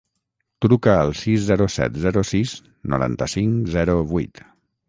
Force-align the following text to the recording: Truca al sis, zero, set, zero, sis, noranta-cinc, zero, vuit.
Truca 0.65 0.95
al 1.01 1.13
sis, 1.19 1.43
zero, 1.51 1.67
set, 1.75 2.01
zero, 2.07 2.25
sis, 2.31 2.57
noranta-cinc, 2.95 3.63
zero, 3.79 3.99
vuit. 4.15 4.47